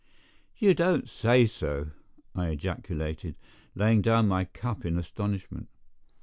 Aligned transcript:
"You 0.57 0.73
don't 0.73 1.07
say 1.07 1.45
so?" 1.45 1.91
I 2.33 2.47
ejaculated, 2.47 3.35
laying 3.75 4.01
down 4.01 4.27
my 4.27 4.45
cup 4.45 4.83
in 4.83 4.97
astonishment. 4.97 5.69